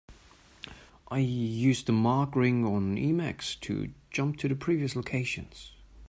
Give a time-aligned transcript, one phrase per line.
[1.09, 5.73] I use the mark ring in Emacs to jump to previous locations.